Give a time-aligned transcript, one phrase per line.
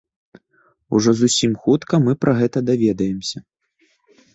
[0.99, 3.49] Ужо зусім хутка мы пра гэта даведаемся.